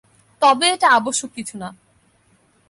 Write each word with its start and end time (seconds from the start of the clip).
তবে 0.41 0.65
এটা 0.69 0.87
আবশ্যক 0.89 1.29
কিছু 1.35 1.55
না। 1.57 1.69